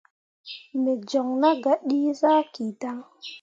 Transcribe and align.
Wǝ 0.83 0.93
joŋ 1.09 1.27
nah 1.41 1.57
gah 1.63 1.79
dǝ 1.89 1.99
zaki 2.19 2.65
dan. 2.81 2.99